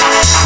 [0.00, 0.39] Peace.